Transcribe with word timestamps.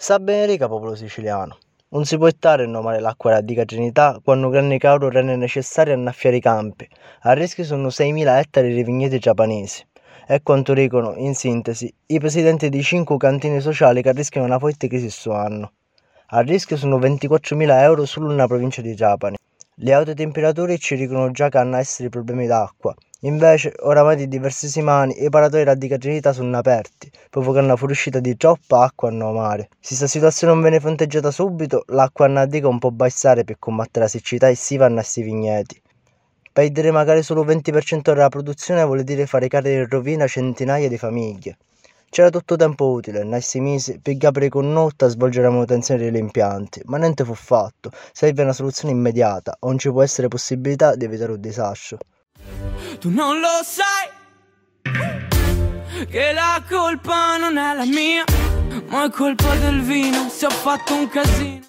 Sa 0.00 0.20
benerica 0.20 0.68
popolo 0.68 0.94
siciliano. 0.94 1.58
Non 1.88 2.04
si 2.04 2.16
può 2.16 2.28
stare 2.28 2.62
a 2.62 2.66
nomare 2.68 3.00
l'acqua 3.00 3.40
di 3.40 3.46
dicagenità 3.46 4.20
quando 4.22 4.48
grande 4.48 4.78
cauro 4.78 5.08
rende 5.08 5.34
necessario 5.34 5.92
annaffiare 5.92 6.36
i 6.36 6.40
campi. 6.40 6.88
A 7.22 7.32
rischio 7.32 7.64
sono 7.64 7.88
6.000 7.88 8.38
ettari 8.38 8.72
di 8.72 8.84
vigneti 8.84 9.18
giapponesi. 9.18 9.84
È 10.24 10.40
quanto 10.40 10.72
dicono, 10.72 11.16
in 11.16 11.34
sintesi, 11.34 11.92
i 12.06 12.20
presidenti 12.20 12.68
di 12.68 12.80
5 12.80 13.16
cantini 13.16 13.60
sociali 13.60 14.00
che 14.00 14.12
rischiano 14.12 14.46
una 14.46 14.60
forte 14.60 14.86
crisi 14.86 15.06
questo 15.06 15.32
anno. 15.32 15.72
A 16.28 16.42
rischio 16.42 16.76
sono 16.76 16.96
24.000 17.00 17.82
euro 17.82 18.04
solo 18.04 18.28
nella 18.28 18.46
provincia 18.46 18.80
di 18.80 18.94
Trapani. 18.94 19.36
Le 19.74 19.92
alte 19.92 20.14
temperature 20.14 20.78
ci 20.78 20.94
dicono 20.94 21.32
già 21.32 21.48
che 21.48 21.58
hanno 21.58 21.76
essere 21.76 22.08
problemi 22.08 22.46
d'acqua. 22.46 22.94
Invece, 23.22 23.72
oramai 23.80 24.14
di 24.14 24.28
diverse 24.28 24.68
settimane, 24.68 25.12
i 25.12 25.28
paratori 25.28 25.64
di 25.64 25.76
dicagenità 25.76 26.32
sono 26.32 26.56
aperti, 26.56 27.10
provocando 27.28 27.70
la 27.70 27.76
fuoriuscita 27.76 28.20
di 28.20 28.36
troppa 28.36 28.84
acqua 28.84 29.08
a 29.08 29.12
mare. 29.12 29.70
Se 29.80 29.88
questa 29.88 30.06
situazione 30.06 30.52
non 30.52 30.62
viene 30.62 30.78
fronteggiata 30.78 31.32
subito, 31.32 31.82
l'acqua 31.88 32.26
a 32.26 32.46
dica 32.46 32.68
non 32.68 32.78
può 32.78 32.90
bastare 32.90 33.42
per 33.42 33.56
combattere 33.58 34.04
la 34.04 34.10
siccità 34.10 34.48
estiva 34.48 34.86
a 34.86 34.92
questi 34.92 35.22
vigneti. 35.22 35.82
Perdere 36.52 36.92
magari 36.92 37.24
solo 37.24 37.42
il 37.42 37.48
20% 37.48 38.02
della 38.02 38.28
produzione 38.28 38.84
vuol 38.84 39.02
dire 39.02 39.26
fare 39.26 39.48
cari 39.48 39.72
in 39.72 39.88
rovina 39.88 40.28
centinaia 40.28 40.88
di 40.88 40.96
famiglie. 40.96 41.56
C'era 42.10 42.30
tutto 42.30 42.54
tempo 42.54 42.86
utile, 42.86 43.24
nei 43.24 43.40
sei 43.40 43.60
mesi, 43.62 43.98
per 43.98 44.16
capire 44.16 44.48
con 44.48 44.70
notte 44.70 45.06
a 45.06 45.08
svolgere 45.08 45.46
la 45.46 45.52
manutenzione 45.52 46.04
degli 46.04 46.14
impianti, 46.14 46.82
ma 46.84 46.98
niente 46.98 47.24
fu 47.24 47.34
fatto. 47.34 47.90
Serve 48.12 48.44
una 48.44 48.52
soluzione 48.52 48.94
immediata, 48.94 49.56
o 49.58 49.66
non 49.66 49.78
ci 49.78 49.90
può 49.90 50.04
essere 50.04 50.28
possibilità 50.28 50.94
di 50.94 51.04
evitare 51.04 51.32
un 51.32 51.40
disastro. 51.40 51.98
Tu 52.96 53.10
non 53.10 53.38
lo 53.38 53.62
sai 53.62 54.08
che 56.10 56.32
la 56.32 56.62
colpa 56.68 57.36
non 57.36 57.56
è 57.56 57.74
la 57.74 57.84
mia, 57.84 58.24
ma 58.88 59.04
è 59.04 59.10
colpa 59.10 59.54
del 59.56 59.82
vino 59.82 60.28
se 60.28 60.46
ho 60.46 60.50
fatto 60.50 60.94
un 60.94 61.08
casino. 61.08 61.68